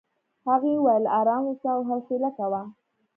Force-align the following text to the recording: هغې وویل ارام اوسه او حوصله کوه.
هغې 0.47 0.73
وویل 0.77 1.05
ارام 1.19 1.43
اوسه 1.49 1.67
او 1.75 1.79
حوصله 1.89 2.29
کوه. 2.37 2.61